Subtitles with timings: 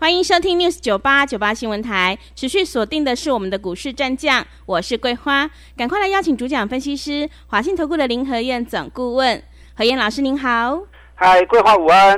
[0.00, 9.42] 欢迎收听 News 九八九八新闻台，持续锁定的是我们的股市战将，我是桂花，赶快来邀请主讲分析师华信投顾的林和燕总顾问
[9.74, 10.80] 何燕老师，您好。
[11.16, 12.16] 嗨，桂花午安，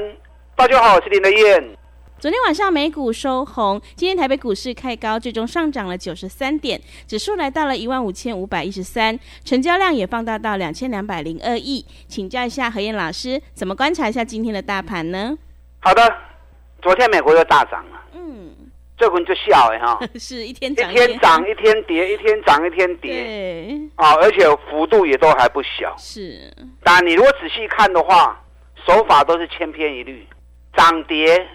[0.55, 1.75] 大家好，我是林和燕。
[2.19, 11.87] 昨天晚上美股收红，今天台北股市开高，最终上涨了九十三点，指数来到了一万五千五百一十三，成交量也放大到两千两百零二亿。
[12.07, 15.39] 请教一下何燕老师，怎么观察一下今天的大盘呢？
[15.81, 16.30] 好的。
[16.83, 18.55] 昨天美国又大涨了，嗯，
[18.97, 21.83] 这回就笑哎哈， 是一天一天涨一天。
[21.85, 26.53] 跌，一天涨一天跌，对，啊，而且幅度也都还不小，是。
[26.83, 28.41] 但你如果仔细看的话，
[28.87, 30.27] 手法都是千篇一律，
[30.77, 31.47] 涨跌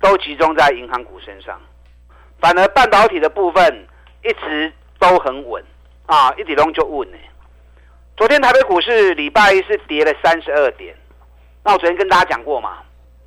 [0.00, 1.60] 都集中在银行股身上，
[2.40, 3.86] 反而半导体的部分
[4.22, 5.62] 一直都很稳，
[6.06, 7.18] 啊，一点钟就稳呢。
[8.16, 10.94] 昨天台北股市礼拜一是跌了三十二点，
[11.64, 12.78] 那我昨天跟大家讲过嘛。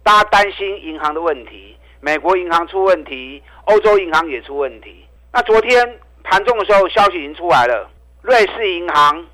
[0.07, 5.05] 大家担心银行的问题，美国银行出问题，欧洲银行也出问题。
[5.33, 7.91] 那昨天盘中的时候，消息已经出来了，
[8.21, 9.27] 瑞士银行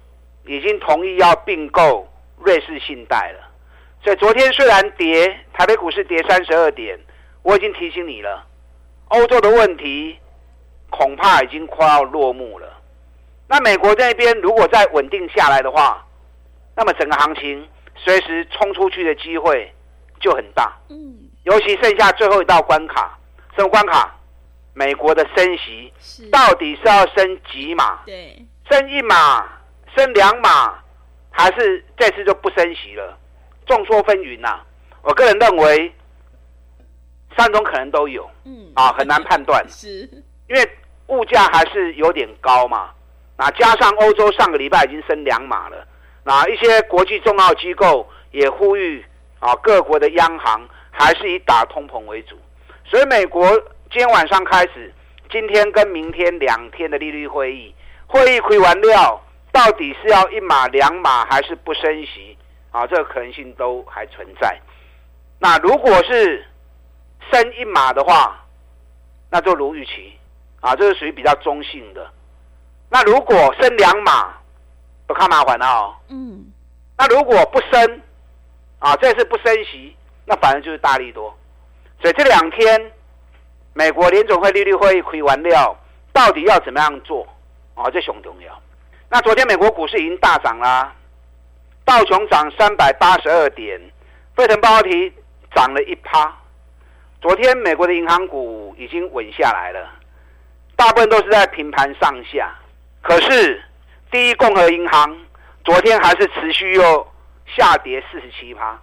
[0.47, 3.51] 已经同意要并购瑞士信贷了。
[4.03, 6.99] 所以昨天虽然跌，台北股市跌三十二点，
[7.43, 8.43] 我已经提醒你了，
[9.09, 10.17] 欧洲的问题
[10.89, 12.67] 恐怕已经快要落幕了。
[13.47, 16.03] 那美国那边如果再稳定下来的话，
[16.75, 17.63] 那么整个行情
[17.95, 19.71] 随时冲出去的机会。
[20.23, 23.19] 就很大，嗯，尤其剩下最后一道关卡，
[23.57, 24.15] 什么关卡？
[24.73, 25.93] 美国的升息
[26.31, 27.99] 到底是要升几码？
[28.05, 29.45] 对，升一码，
[29.95, 30.81] 升两码，
[31.29, 33.15] 还是这次就不升息了？
[33.67, 34.61] 众说纷纭呐。
[35.03, 35.93] 我个人认为，
[37.37, 40.09] 三种可能都有，嗯，啊，很难判断， 是，
[40.47, 40.69] 因为
[41.07, 42.91] 物价还是有点高嘛。
[43.37, 45.85] 那加上欧洲上个礼拜已经升两码了，
[46.23, 49.05] 那一些国际重要机构也呼吁。
[49.43, 52.37] 啊，各国的央行还是以打通膨为主，
[52.85, 53.45] 所以美国
[53.91, 54.93] 今天晚上开始，
[55.29, 57.75] 今天跟明天两天的利率会议，
[58.07, 59.21] 会议开完料，
[59.51, 62.37] 到底是要一码两码还是不升息？
[62.71, 64.57] 啊，这个可能性都还存在。
[65.39, 66.45] 那如果是
[67.29, 68.45] 升一码的话，
[69.29, 70.13] 那就如预期，
[70.61, 72.09] 啊，这是属于比较中性的。
[72.89, 74.37] 那如果升两码，
[75.05, 75.95] 不看麻烦了哦。
[76.07, 76.45] 嗯。
[76.97, 78.01] 那如果不升？
[78.83, 79.95] 啊，这次不升息，
[80.25, 81.33] 那反正就是大利多。
[82.01, 82.91] 所以这两天，
[83.73, 85.73] 美国联总会利率会议开完料，
[86.11, 87.25] 到底要怎么样做？
[87.75, 88.61] 啊，这很重要。
[89.09, 90.93] 那昨天美国股市已经大涨啦，
[91.85, 93.79] 道琼涨三百八十二点，
[94.35, 95.13] 费城半导体
[95.55, 96.37] 涨了一趴。
[97.21, 99.89] 昨天美国的银行股已经稳下来了，
[100.75, 102.53] 大部分都是在平盘上下。
[103.01, 103.63] 可是
[104.11, 105.17] 第一共和银行
[105.63, 107.07] 昨天还是持续又。
[107.45, 108.79] 下跌四十七趴，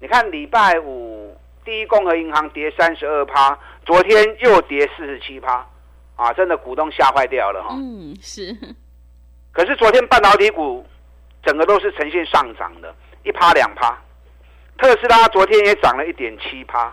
[0.00, 5.66] 你看礼拜五第一共和银行跌三十二趴，昨天又跌四十七趴，
[6.16, 7.74] 啊，真的股东吓坏掉了哈。
[7.76, 8.56] 嗯，是。
[9.52, 10.86] 可是昨天半导体股
[11.42, 13.98] 整个都是呈现上涨的，一趴两趴。
[14.76, 16.92] 特斯拉昨天也涨了一点七趴。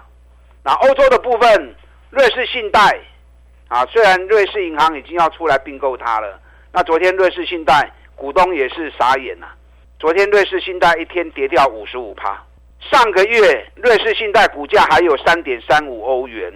[0.64, 1.76] 那欧洲的部分，
[2.10, 3.00] 瑞士信贷
[3.68, 6.40] 啊，虽然瑞士银行已经要出来并购它了，
[6.72, 9.48] 那昨天瑞士信贷股东也是傻眼呐。
[10.06, 12.40] 昨天瑞士信贷一天跌掉五十五趴，
[12.80, 16.54] 上个月瑞士信贷股价还有三点三五欧元，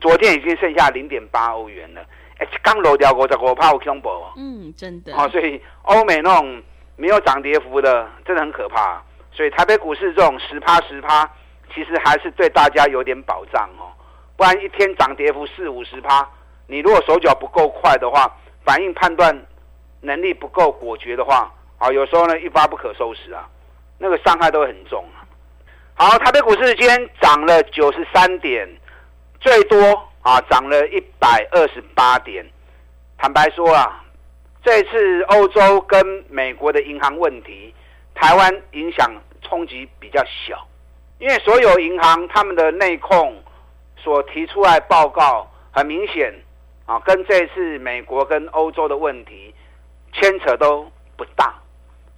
[0.00, 2.04] 昨天已经剩下零点八欧元了。
[2.38, 4.32] 哎，刚漏掉五十五趴，好恐怖哦。
[4.36, 5.14] 嗯，真的。
[5.14, 6.60] 哦，所以欧美那种
[6.96, 9.00] 没有涨跌幅的，真的很可怕。
[9.30, 11.24] 所以台北股市这种十趴十趴，
[11.72, 13.94] 其实还是对大家有点保障哦。
[14.36, 16.28] 不然一天涨跌幅四五十趴，
[16.66, 18.28] 你如果手脚不够快的话，
[18.64, 19.46] 反应判断
[20.00, 21.54] 能力不够果决的话。
[21.78, 23.48] 啊，有时候呢一发不可收拾啊，
[23.98, 25.24] 那个伤害都很重啊。
[25.94, 28.68] 好，台北股市今天涨了九十三点，
[29.40, 29.76] 最多
[30.22, 32.44] 啊涨了一百二十八点。
[33.16, 34.04] 坦白说啊，
[34.62, 37.74] 这次欧洲跟美国的银行问题，
[38.14, 39.10] 台湾影响
[39.42, 40.66] 冲击比较小，
[41.18, 43.42] 因为所有银行他们的内控
[43.96, 46.32] 所提出来报告，很明显
[46.86, 49.52] 啊，跟这次美国跟欧洲的问题
[50.12, 51.54] 牵扯都不大。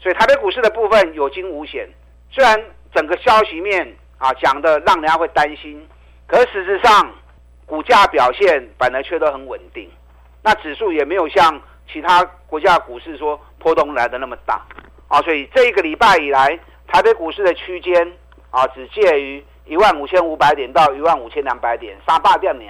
[0.00, 1.86] 所以台北股市的部分有惊无险，
[2.30, 2.58] 虽然
[2.94, 3.86] 整个消息面
[4.18, 5.86] 啊讲的让人家会担心，
[6.26, 7.12] 可事实上
[7.66, 9.90] 股价表现反而却都很稳定，
[10.42, 14.64] 那指数也没有像其他国家股市说波动来的那么大。
[15.08, 18.12] 啊，所以这一个礼拜以来，台北股市的区间
[18.50, 22.64] 啊，只介于一万五千五百点到一万五千两百点，三八点呢，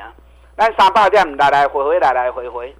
[0.56, 2.74] 但三八点来来回回，来来回回，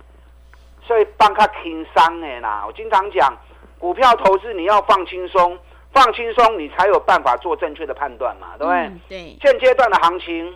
[0.83, 2.65] 所以放较轻松的啦。
[2.67, 3.37] 我经常讲，
[3.81, 5.59] 股票投资你要放轻松，
[5.93, 8.79] 放轻松你才有办法做正确的判断嘛，对不对？
[8.79, 10.55] 嗯对，现阶段的行情，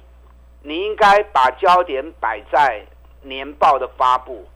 [0.63, 2.85] 你应该把焦点摆在
[3.23, 4.47] 年报的发布，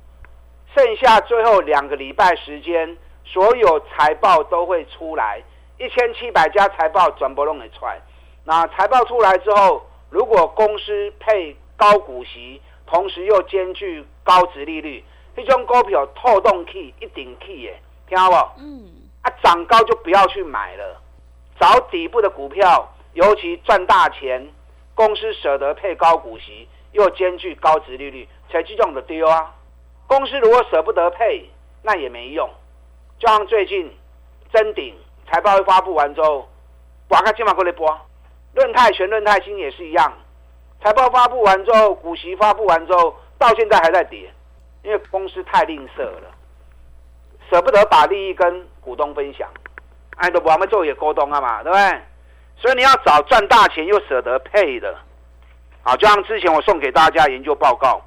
[0.76, 2.94] 剩下最后两个礼拜时间，
[3.24, 5.42] 所有财报都会出来，
[5.78, 7.98] 一千七百家财报转播弄得出来。
[8.44, 15.02] 那财报出来之后，如果公司配高股息，同时又兼具高值利率，
[15.34, 18.62] 这种股票透动器一定起耶，听到不？
[18.62, 18.88] 嗯，
[19.22, 21.00] 啊，涨高就不要去买了，
[21.60, 24.48] 找底部的股票，尤其赚大钱，
[24.94, 29.54] 公司舍得配高股息，又兼具高值利率，才这种的丢啊。
[30.06, 31.48] 公司如果舍不得配，
[31.82, 32.48] 那也没用。
[33.18, 33.92] 就像最近
[34.52, 34.94] 真鼎
[35.30, 36.48] 财报发布完之后，
[37.08, 37.86] 哇，看今晚过来播，
[38.54, 40.12] 润泰全润泰新也是一样，
[40.82, 44.32] 财报发布完之后，股息发布完之后，到现在还在跌，
[44.82, 46.30] 因为公司太吝啬了。
[47.50, 49.48] 舍不得把利益跟股东分享，
[50.16, 52.00] 哎，都不我们做也沟通啊嘛，对不对？
[52.56, 54.94] 所以你要找赚大钱又舍得配的，
[55.82, 58.02] 好，就像之前我送给大家研究报告，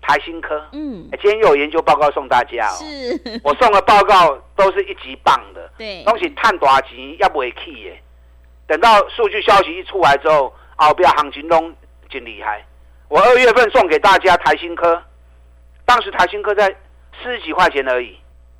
[0.00, 2.76] 台新科，嗯哎，今天又有研究报告送大家哦。
[2.78, 8.02] 是，我送的报告都是一级棒的， 对，东西探大钱要不会去耶。
[8.66, 11.56] 等到数据消息一出来之后，后边行情都
[12.08, 12.64] 真厉害。
[13.08, 15.02] 我二月份送给大家台新科，
[15.84, 16.68] 当时台新科在
[17.22, 18.18] 四十几块钱而已。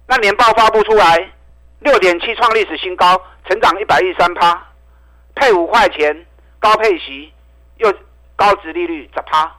[0.09, 1.31] 那年报发布出来，
[1.81, 4.67] 六点七创历史新高，成长一百一十三趴，
[5.35, 6.27] 配五块钱，
[6.59, 7.31] 高配息，
[7.77, 7.93] 又
[8.35, 9.55] 高值利率十趴。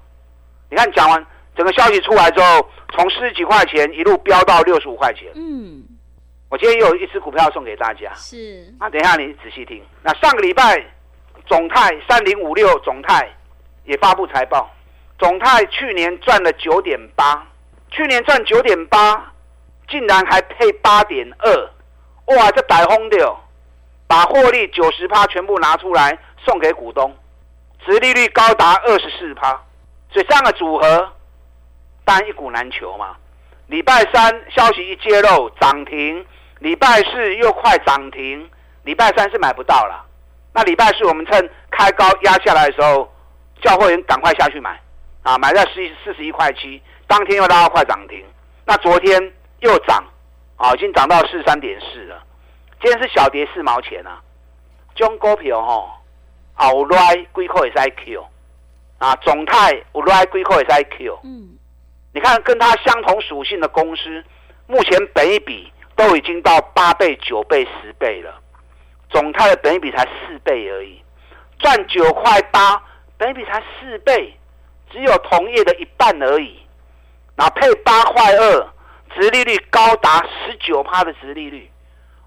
[0.71, 1.23] 你看讲完
[1.55, 5.31] 整个消息出来之后，从四十几块钱一路飙到六十五块钱。
[5.35, 5.83] 嗯，
[6.49, 9.79] 我今天又有一只股票送给大家是，啊，等一下你仔细听。
[10.01, 10.83] 那上个礼拜，
[11.45, 13.29] 总泰三零五六总泰
[13.85, 14.67] 也发布财报，
[15.19, 17.47] 总泰去年赚了九点八，
[17.91, 19.31] 去年赚九点八，
[19.89, 23.37] 竟然还配八点二，哇，这逮轰的哦，
[24.07, 27.15] 把获利九十趴全部拿出来送给股东，
[27.85, 29.51] 殖利率高达二十四趴，
[30.11, 31.11] 所以这样的组合，
[32.05, 33.15] 当然一股难求嘛。
[33.67, 36.25] 礼拜三消息一揭露涨停，
[36.59, 38.49] 礼拜四又快涨停，
[38.83, 40.05] 礼拜三是买不到了。
[40.53, 43.07] 那礼拜四我们趁开高压下来的时候，
[43.61, 44.79] 叫会员赶快下去买，
[45.21, 48.25] 啊，买在四四十一块七，当天又拉到快涨停。
[48.65, 50.03] 那昨天又涨，
[50.57, 52.23] 啊，已经涨到四三点四了。
[52.81, 54.21] 今天是小跌四毛钱啊。
[54.95, 55.89] 这种股票吼，
[56.53, 58.25] 后来几块会使 Q，
[58.97, 61.19] 啊，总泰有来几块会使 Q。
[61.23, 61.57] 嗯，
[62.13, 64.23] 你看，跟它相同属性的公司，
[64.67, 68.33] 目前本一比都已经到八倍、九倍、十倍了，
[69.09, 71.01] 总泰的本一比才四倍而已，
[71.59, 72.81] 赚九块八，
[73.17, 74.37] 本一比才四倍，
[74.91, 76.59] 只有同业的一半而已。
[77.37, 78.67] 那配八块二，
[79.19, 81.69] 殖利率高达十九趴的殖利率，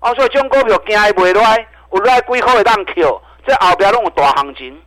[0.00, 4.78] 哦，所以这种股票惊伊袂来，有来几块会当 Q，这后边拢有大行情。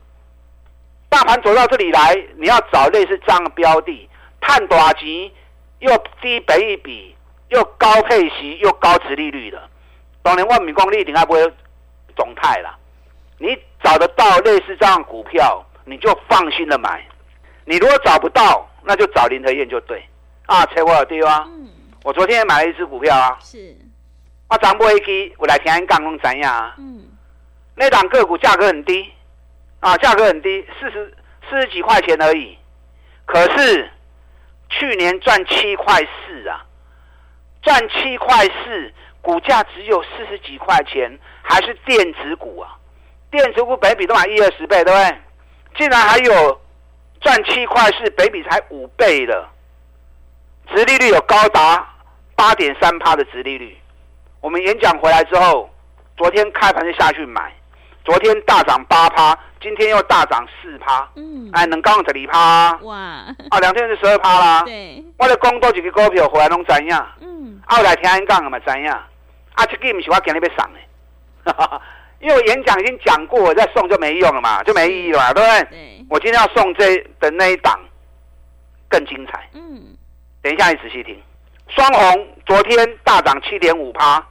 [1.10, 4.08] 大盘走到这里来，你要找类似这样的标的，
[4.40, 5.32] 探大钱
[5.80, 5.92] 又
[6.22, 7.16] 低本一比，
[7.50, 9.60] 又高配息又高值利率的。
[10.22, 11.54] 当然，我米光你一定还不会
[12.16, 12.78] 总泰啦。
[13.40, 17.04] 你找得到类似这样的股票，你就放心的买。
[17.64, 20.06] 你如果找不到，那就找林和燕就对
[20.46, 21.48] 啊，切我有丢啊。
[22.06, 23.76] 我昨天也买了一只股票啊，是，
[24.48, 26.76] 我涨不回去，我来听人讲拢怎样啊？
[26.78, 27.04] 嗯，
[27.74, 29.12] 那档个股价格很低
[29.80, 31.12] 啊，价格很低，四十
[31.50, 32.56] 四十几块钱而已。
[33.26, 33.90] 可是
[34.70, 36.64] 去年赚七块四啊，
[37.64, 38.94] 赚七块四，
[39.24, 42.78] 股价只有四十几块钱，还是电子股啊？
[43.32, 45.18] 电子股北比都买一二十倍，对不对？
[45.76, 46.62] 竟然还有
[47.20, 49.50] 赚七块四，北比才五倍的，
[50.68, 51.95] 殖利率有高达
[52.36, 53.78] 八点三趴的殖利率。
[54.42, 55.70] 我们演讲回来之后，
[56.18, 57.52] 昨天开盘就下去买，
[58.04, 62.96] 昨天大涨八趴，今天又大涨四趴，嗯，哎，能刚十二趴啊，哇，
[63.50, 64.62] 啊两天就十二趴啦。
[64.68, 69.08] 对，我咧讲多几个股票回来拢知影，嗯，啊，我来听人讲嘛知影，啊，
[69.66, 70.74] 这个不是我今日要送
[71.56, 71.82] 的，
[72.22, 75.64] 因为我演讲已经讲过，我再送就没用了嘛，就没意义了嘛，对不对？
[75.72, 77.80] 对，我今天要送这的那一档
[78.88, 79.98] 更精彩，嗯，
[80.44, 81.20] 等一下你仔细听。
[81.70, 84.26] 双红昨天大涨七点五趴，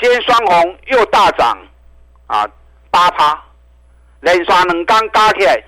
[0.00, 1.58] 今天双红又大涨
[2.26, 2.48] 啊
[2.90, 3.40] 八趴，
[4.20, 5.62] 连刷两刚加起来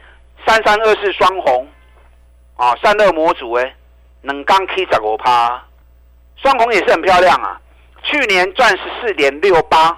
[0.46, 1.68] 三三二四双红
[2.56, 3.74] 啊散热模组诶，
[4.22, 5.62] 两刚起十五趴，
[6.36, 7.60] 双双红也是很漂亮啊，
[8.02, 9.96] 去年赚十四点六八，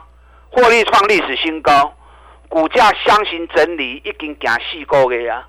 [0.50, 1.92] 获利创历史新高，
[2.48, 5.48] 股价箱型整理已经行四个月啊，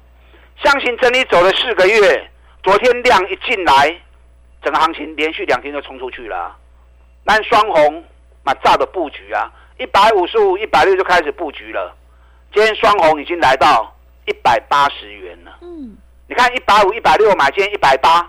[0.64, 2.32] 箱型整理走了四个月，
[2.64, 4.00] 昨天量一进来，
[4.66, 6.58] 整个行情连续两天就冲出去了。
[7.24, 8.04] 那双红
[8.44, 11.96] 嘛，炸的布局啊，一百五十五、一百六就开始布局了，
[12.52, 13.96] 今天双红已经来到
[14.26, 15.56] 一百八十元了。
[15.62, 15.96] 嗯，
[16.28, 18.28] 你看一百五、一百六买，今天一百八。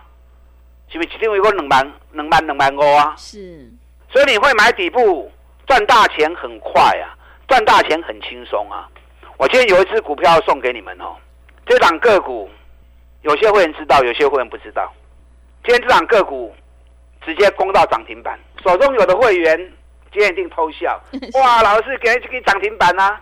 [0.89, 3.13] 是不是一定有个两万、两万、两万五啊？
[3.17, 3.69] 是，
[4.09, 5.33] 所以你会买底部
[5.67, 7.11] 赚大钱很快啊，
[7.49, 8.89] 赚大钱很轻松啊。
[9.37, 11.17] 我今天有一只股票送给你们哦，
[11.67, 12.49] 这档个股
[13.23, 14.93] 有些会员知道，有些会员不知道。
[15.67, 16.55] 今天这档个股
[17.23, 19.59] 直接攻到涨停板，手中有的会员
[20.13, 21.03] 今天一定偷笑，
[21.35, 21.61] 哇！
[21.61, 23.21] 老师给你这个涨停板啊，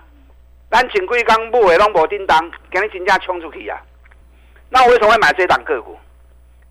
[0.71, 3.81] 咱前几刚买的拢无叮当，给你真正冲出去啊。
[4.69, 5.99] 那我为什么会买这档个股？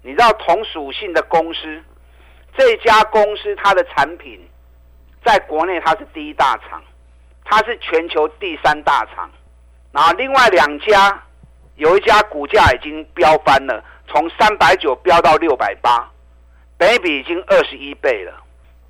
[0.03, 1.82] 你知道同属性的公司，
[2.56, 4.39] 这家公司它的产品，
[5.25, 6.84] 在国内它是第一大厂，
[7.46, 9.27] 它是全球第三大厂，
[9.92, 11.20] 然后另外两家，
[11.77, 16.08] 有一家股价已经飙翻了，从三百九飙到六百八，
[16.77, 18.32] 北比已经二十一倍了。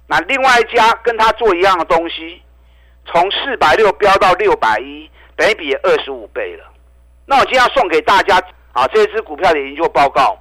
[0.06, 2.42] 那另外一家跟它做一样的东西，
[3.06, 6.66] 从四百六飙到六百一，北比二十五倍了。
[7.26, 8.38] 那我今天要送给大家
[8.74, 10.38] 啊，这支股票的研究报告。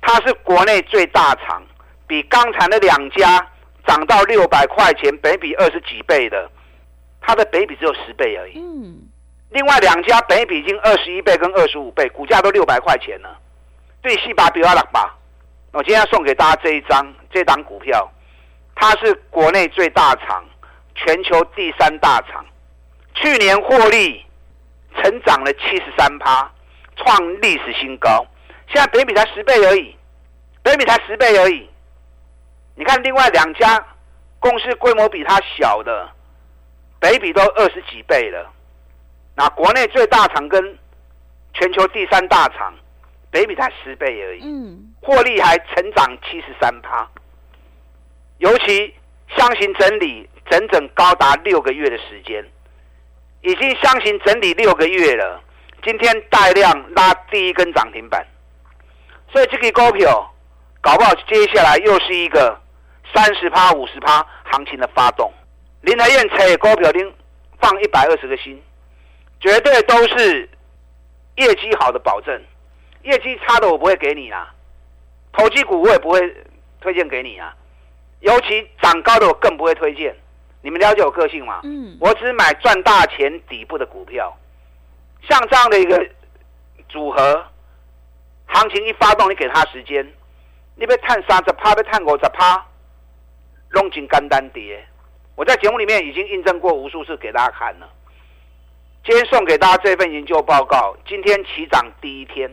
[0.00, 1.62] 它是国内最大厂，
[2.06, 3.46] 比刚才那两家
[3.86, 6.50] 涨到六百块钱，北比二十几倍的，
[7.20, 8.58] 它的北比只有十倍而已。
[8.58, 9.02] 嗯，
[9.50, 13.38] 另外两家北比已经二十一倍跟二十五倍，股价都六百块钱了。
[14.04, 15.16] 对，细把比较冷吧。
[15.72, 18.06] 我今天要送给大家这一张这档股票，
[18.74, 20.44] 它是国内最大厂，
[20.94, 22.44] 全球第三大厂，
[23.14, 24.22] 去年获利
[24.94, 26.52] 成长了七十三趴，
[26.96, 28.26] 创历史新高。
[28.68, 29.96] 现在北比才十倍而已，
[30.62, 31.66] 北比才十倍而已。
[32.74, 33.82] 你看另外两家
[34.38, 36.10] 公司规模比它小的，
[37.00, 38.52] 北比都二十几倍了。
[39.34, 40.78] 那国内最大厂跟
[41.54, 42.74] 全球第三大厂，
[43.34, 44.42] 北比才十倍而已。
[44.44, 47.04] 嗯，获利还成长七十三趴。
[48.38, 48.94] 尤其
[49.36, 52.44] 箱型整理整整高达六个月的时间，
[53.42, 55.42] 已经箱型整理六个月了。
[55.82, 58.24] 今天带量拉第一根涨停板。
[59.32, 60.32] 所以这个股票
[60.80, 62.56] 搞不好接下来又是一个
[63.12, 65.32] 三十趴、五十趴行情的发动。
[65.80, 67.12] 林台燕采股票，您
[67.60, 68.62] 放一百二十个心，
[69.40, 70.48] 绝对都是
[71.34, 72.40] 业绩好的保证。
[73.04, 74.52] 业绩差的我不会给你啊，
[75.32, 76.20] 投机股我也不会
[76.80, 77.54] 推荐给你啊。
[78.20, 80.14] 尤其涨高的我更不会推荐。
[80.62, 81.60] 你们了解我个性吗？
[81.64, 84.34] 嗯，我只买赚大钱底部的股票，
[85.28, 86.08] 像这样的一个
[86.88, 87.44] 组合。
[88.46, 90.06] 行情一发动，你给他时间，
[90.76, 92.64] 你被探三十趴，被探五十趴，
[93.70, 94.82] 弄进干单跌。
[95.34, 97.88] 我在节目里面已经印证过无数次给大家看了。
[99.04, 102.50] 今天送给大家这份研究报告，今天起涨第一天，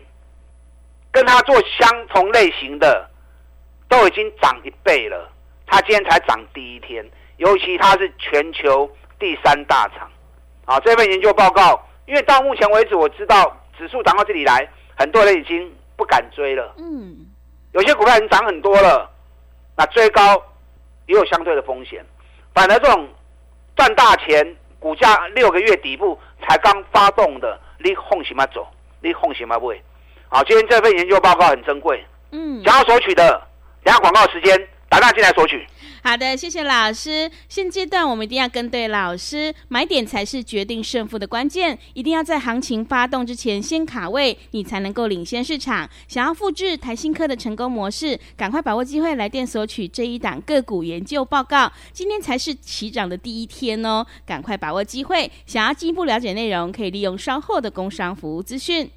[1.12, 3.10] 跟他做相同类型的
[3.88, 5.30] 都已经涨一倍了。
[5.68, 7.06] 他今天才涨第一天，
[7.38, 8.90] 尤其他是全球
[9.20, 10.10] 第三大厂。
[10.66, 15.72] 啊，这份研究报告，因为到目前为止我知道指数涨到这里来，很多人已经。
[15.98, 17.16] 不敢追了，嗯，
[17.74, 19.08] 有些股票已经涨很多了，
[19.78, 20.44] 那追高
[21.06, 22.04] 也有相对的风险。
[22.56, 23.08] 反而这种
[23.76, 28.48] 赚大钱，股价六个月底部才刚发动的，你放心吗？
[28.48, 28.68] 走，
[29.00, 29.60] 你放心吗？
[29.60, 29.80] 不会。
[30.34, 33.30] 好，今天这份研究报告很珍贵，嗯，想要索取的，
[33.84, 34.58] 等下广告时间。
[34.88, 35.66] 打电话进来索取。
[36.04, 37.30] 好的，谢谢老师。
[37.50, 41.78] 现阶段我们一定要跟对老师，买点才是决定胜负的关键。
[41.94, 45.90] 一定要在行情发动之前先卡位，你才能够领先市场。
[46.08, 51.72] 想要复制台新科的成功模式，赶快把握机会来电索取这一档个股研究报告。
[51.92, 55.30] 今天才是起涨的第一天哦，赶快把握机会。
[55.46, 58.90] 想要进一步了解内容，可以利用稍后的工商服务资讯。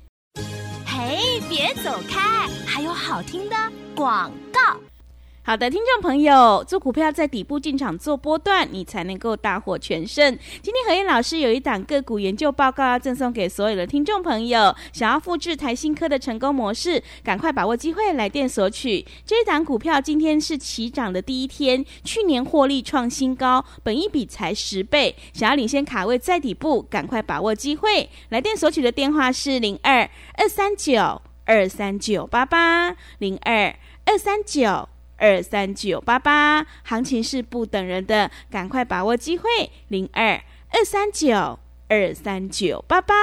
[1.14, 3.54] 哎，别走开，还有好听的
[3.94, 4.76] 广告。
[5.46, 10.38] 好的，听众朋友，做股票在底部进场做波段，你才能够大获全胜。
[10.62, 19.04] 今天何燕老师有一档个股研究报告要赠送给所有的听众朋友，想要复制台新科的成功模式，赶快把握机会来电索取。
[19.26, 28.08] 这一档股票今天是起涨的第一天，去年获利创新高，本一比才十倍，想要领先卡位在底部，赶快把握机会。
[28.30, 30.08] 来电索取的电话是零二
[30.38, 34.88] 二三九二三九八八零二二三九。
[35.16, 39.48] 二三九八八，行情是不等人的，赶快把握机会，
[39.88, 40.40] 零二
[40.70, 43.14] 二三九二三九八八。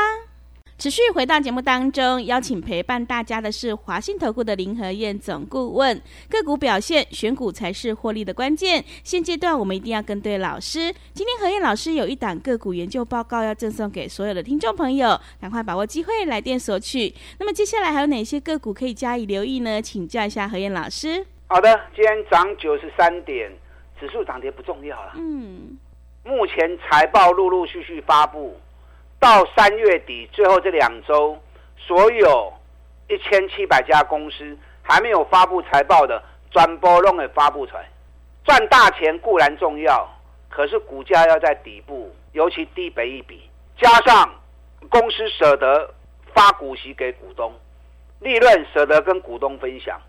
[0.78, 6.02] 持续回到节目当中，邀请陪伴大家的是华信投顾的林和燕总顾问。
[6.28, 8.84] 个股表现，选股才是获利的关键。
[9.04, 10.92] 现阶段我们一定要跟对老师。
[11.14, 17.14] 今天何燕老师有一档个股研究报告要赠送给所有的听众朋友，赶快把握机会来电索取。
[17.38, 19.80] 那么接下来还有哪些个股可以加以留意呢？
[19.80, 21.24] 请教一下何燕老师。
[21.52, 23.52] 好的，今天涨九十三点，
[24.00, 25.12] 指数涨跌不重要了。
[25.16, 25.78] 嗯，
[26.24, 28.58] 目前财报陆陆续续发布。
[29.20, 31.38] 到三月底最后这两周，
[31.76, 32.54] 所有
[33.10, 37.86] 一千七百家公司还没有发布财报的，转播弄给发布出来。
[38.46, 40.10] 赚大钱固然重要，
[40.48, 43.42] 可是股价要在底部，尤其低北一比，
[43.78, 44.34] 加上
[44.90, 45.94] 公司舍得
[46.34, 47.54] 发股息给股东，
[48.22, 50.00] 利润舍得跟股东分享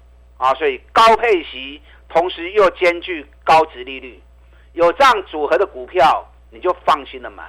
[0.43, 4.21] 啊，所以高配息，同时又兼具高值利率，
[4.73, 7.45] 有这样组合的股票，你就放心的买。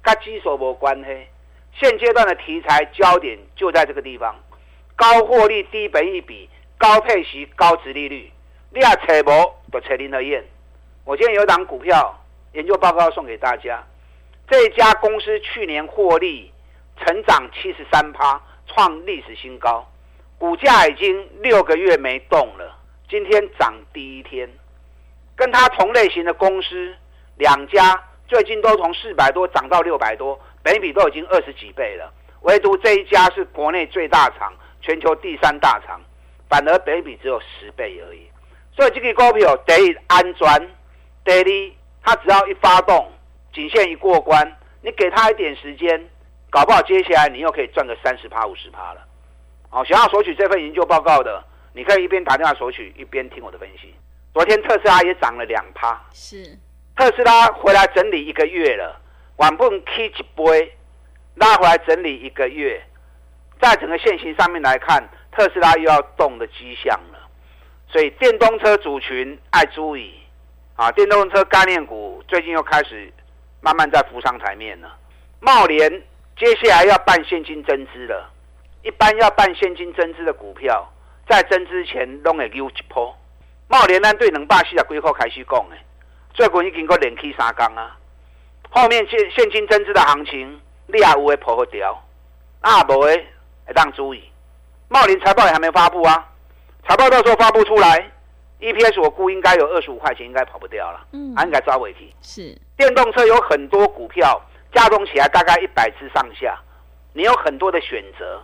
[0.00, 1.26] 跟基所无关系，
[1.72, 4.32] 现阶段的题材焦点就在这个地方：
[4.94, 6.48] 高获利、低本益比、
[6.78, 8.30] 高配息、高值利率。
[8.70, 10.44] 你要扯无，就扯林和燕。
[11.04, 12.16] 我今天有一档股票
[12.52, 13.84] 研究报告送给大家，
[14.48, 16.52] 这家公司去年获利
[16.98, 19.84] 成长七十三趴，创历史新高，
[20.38, 22.76] 股价已经六个月没动了，
[23.08, 24.48] 今天涨第一天。
[25.34, 26.94] 跟它同类型的公司
[27.36, 28.02] 两家。
[28.28, 32.12] 最近都从四百多涨到六百多，本比都已经二十几倍了。
[32.40, 36.00] 唯独这一家是国内最大厂，全球第三大厂，
[36.48, 38.28] 反而本比只有十倍而已。
[38.74, 40.74] 所以这个股票得安全，
[41.22, 43.12] 得力，它只要一发动，
[43.54, 46.10] 仅限一过关，你给它一点时间，
[46.50, 49.00] 搞不好接下来你又可以赚个三十趴、五十趴了。
[49.68, 53.94] 好，想要索取这份研究报告的，你可以一边打电话索取，一边听我的分析。
[54.32, 56.58] 昨天特斯拉也涨了两趴，是。
[56.96, 59.00] 特斯拉回来整理一个月了，
[59.36, 60.74] 晚不 K 一杯，
[61.34, 62.82] 拉回来整理一个月，
[63.60, 67.18] 在整个线型上面来看，特斯拉又要动的迹象了，
[67.88, 70.14] 所以电动车主群爱注意
[70.76, 70.90] 啊！
[70.92, 73.12] 电动车概念股最近又开始
[73.60, 74.96] 慢慢在浮上台面了。
[75.40, 75.90] 茂联
[76.36, 78.30] 接下来要办现金增资了，
[78.86, 80.88] 一般要办现金增资的股票，
[81.28, 83.12] 在增资前拢会有一波。
[83.66, 85.76] 茂联咱对两百四十几块开始讲的。
[86.32, 87.96] 最近已经过连起三缸啊！
[88.70, 92.00] 后面现现金增资的行情，你也有会破掉，
[92.60, 93.26] 啊无诶
[93.66, 94.22] 会当注意。
[94.86, 96.24] 茂林财报也还没发布啊，
[96.86, 98.08] 财报到时候发布出来
[98.60, 101.04] ，EPS 我估应该有二十五块钱，应该跑不掉了。
[101.10, 102.14] 嗯，还应该抓尾去。
[102.22, 104.40] 是电动车有很多股票
[104.72, 106.56] 加总起来大概一百只上下，
[107.14, 108.40] 你有很多的选择，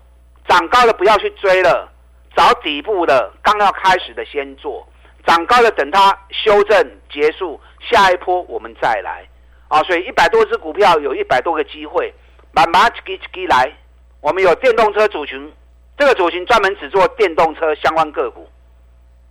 [0.53, 1.91] 涨高的不要去追了，
[2.37, 4.87] 找底部的刚要开始的先做。
[5.27, 9.27] 涨高了，等它修正结束，下一波我们再来
[9.69, 9.83] 啊！
[9.85, 12.13] 所以一百多只股票有一百多个机会，
[12.53, 13.73] 慢慢一支一来。
[14.21, 15.51] 我们有电动车组群，
[15.97, 18.47] 这个组群专门只做电动车相关个股，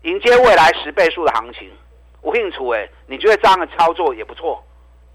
[0.01, 1.69] 迎接未来十倍数的行情。
[2.23, 4.63] 吴兴楚，哎，你觉得这样的操作也不错？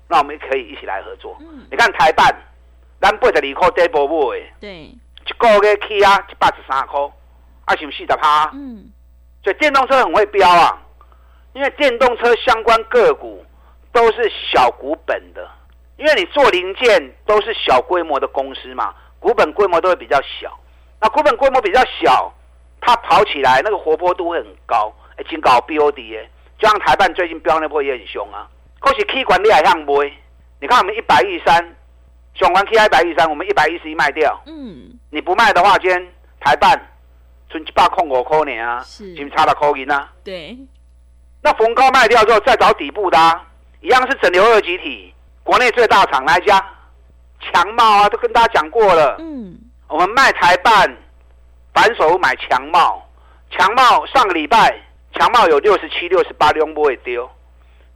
[0.07, 1.37] 那我们可以一起来合作。
[1.69, 2.33] 你看台办，
[3.01, 4.91] 咱八十二块跌波波的，对，
[5.27, 7.01] 一个月起啊一百十三块，
[7.67, 8.51] 啊是不四十趴？
[8.55, 8.91] 嗯。
[9.45, 10.83] 所以电动车很会飙啊，
[11.53, 13.45] 因为电动车相关个股
[13.93, 15.49] 都是小股本的，
[15.97, 20.53] 因为你做零件都是小规模的公司嘛，股本规模都会比较小。
[21.01, 22.33] 那股本规模比较小，
[22.81, 28.49] 它跑起来那个活泼度会很高，哎，经搞 BOD 哎，就像台办最近飙那波也很凶啊。
[28.81, 30.03] 可是 K 管你还像不？
[30.61, 31.76] 你看我们一百一三，
[32.39, 34.41] 雄完 K 一百一三，我们一百一十一卖掉。
[34.47, 36.07] 嗯，你不卖的话，今天
[36.41, 36.81] 台办。
[37.49, 38.85] 存一百空五块呢啊，
[39.17, 40.11] 就差了口银啊。
[40.25, 40.59] 对，
[41.43, 43.41] 那逢高卖掉之后，再找底部的，
[43.81, 46.59] 一样是整流二级体，国内最大厂来家，
[47.41, 49.15] 强茂啊，都跟大家讲过了。
[49.21, 50.93] 嗯，我们卖台办，
[51.73, 53.09] 反手买强茂，
[53.53, 54.77] 强茂上个礼拜
[55.15, 57.31] 强茂有六十七、六十八，两不会丢。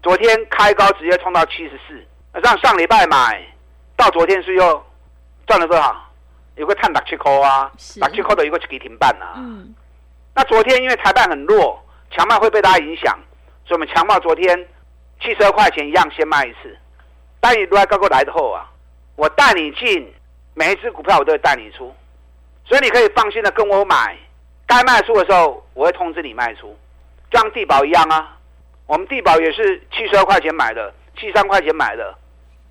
[0.00, 2.00] 昨天开高直接冲到七十四，
[2.40, 3.44] 让上礼拜买
[4.00, 4.82] 到昨天是又
[5.46, 5.94] 赚了多少？
[6.56, 9.34] 有个碳打七扣啊，打七扣的有个跌停板啊。
[9.36, 9.74] 嗯，
[10.34, 11.78] 那昨天因为台办很弱，
[12.10, 13.14] 强卖会被大家影响，
[13.66, 14.66] 所以我们强卖昨天
[15.20, 16.74] 七十二块钱一样先卖一次。
[17.40, 18.66] 但你如果高过来的后啊，
[19.16, 20.10] 我带你进
[20.54, 21.94] 每一只股票，我都会带你出，
[22.64, 24.16] 所以你可以放心的跟我买。
[24.66, 26.74] 该卖出的时候，我会通知你卖出，
[27.30, 28.36] 就像地保一样啊。
[28.86, 32.14] 我们地保也是七十二块钱买的，七三块钱买的，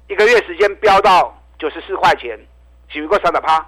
[0.10, 2.38] 一个月时间飙到九十四块钱，
[2.90, 3.64] 只不过三十趴。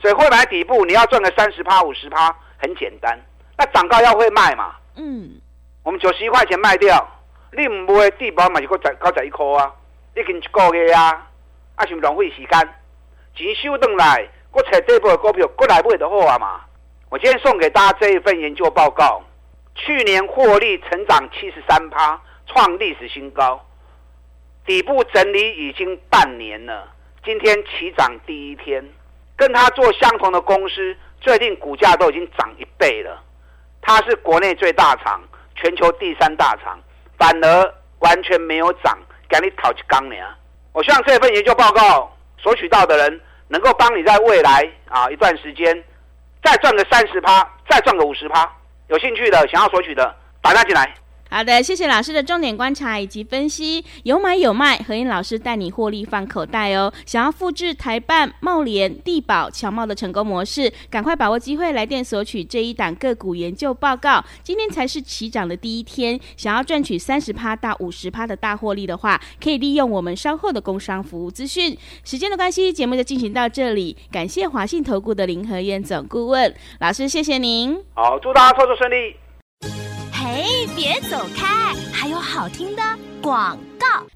[0.00, 3.20] 所以会买底部，你要赚个三十趴、五十趴，很简单。
[3.58, 4.74] 那涨高要会卖嘛？
[4.96, 5.38] 嗯，
[5.84, 7.06] 我们九十一块钱卖掉，
[7.52, 9.70] 你唔会地保嘛一个十高十一块啊？
[10.16, 11.28] 已经一个月啊，
[11.74, 12.68] 啊是浪费时间，
[13.36, 16.62] 钱收回来，我找这部的股票过来买就好啊嘛。
[17.10, 19.22] 我今天送给大家这一份研究报告，
[19.74, 23.62] 去年获利成长七十三趴，创历史新高。
[24.66, 26.88] 底部整理已经半年了，
[27.24, 28.84] 今天起涨第一天，
[29.36, 33.22] 跟他做相同的公司，最近股价都已经涨一倍了。
[33.82, 35.20] 它是国内最大厂，
[35.56, 36.78] 全球第三大厂，
[37.18, 38.96] 反而完全没有涨，
[39.28, 40.14] 给你讨起钢呢。
[40.72, 45.82] 我希望这份研究报告索取到的人，能够帮你在未来啊一段时间，
[46.44, 48.48] 再赚个三十趴，再赚个五十趴。
[48.88, 50.94] 有兴趣的，想要索取的，打电进来。
[51.30, 56.92] 好的，谢谢老师的重点观察以及分析，有买有卖，何燕老师带你获利放口袋哦。
[57.06, 64.24] 想要复制台办、茂联、地保、强茂的成功模式，赶快把握机会来电索取这一档个股研究报告。
[64.42, 71.78] 今天才是起涨的第一天，想要赚取三十趴到五十趴的大获利的话，可以利用我们稍后的工商服务资讯。
[72.04, 77.78] 时间的关系，节目就进行到这里，感谢华信投顾的林和燕总顾问老师，谢谢您。
[77.94, 79.89] 好，祝大家操作顺利。
[80.30, 81.74] 哎，别走开！
[81.92, 82.82] 还有好听的
[83.20, 84.06] 广告。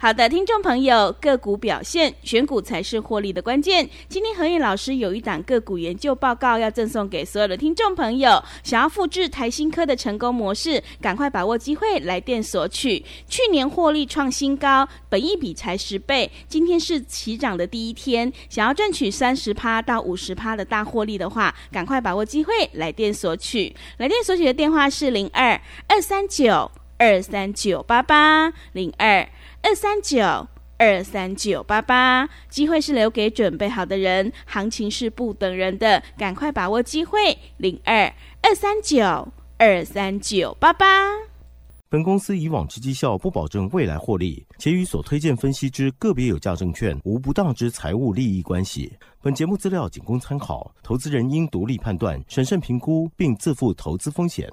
[0.00, 3.90] 好的，听众朋友，个股表现，选股才是获利的关键。
[4.08, 13.04] 今天何燕老师有一档个股研究报告要赠送给所有的听众朋友，想要复制台新科的成功模式，赶快把握机会来电索取。
[13.26, 23.74] 去年获利创新高，本一比才十倍，今天是起涨的第一天，想要赚取三十趴到五十趴的大获利的话，赶快把握机会来电索取。
[23.96, 29.28] 来电索取的电话是零二二三九二三九八八零二。
[29.60, 30.46] 二三九
[30.78, 37.36] 二三九八八，机会是留给准备好的人，行情是不等人的，赶快把握机会。
[37.56, 41.10] 零二二三九二三九八八。
[41.90, 48.92] 本公司以往之绩效不保证未来获利，且与所推荐分析之个别有价证券无不当之财务利益关系。
[49.22, 54.50] 本节目资料仅供参考，投资人应独立判断、审慎评估，并自负投资风险。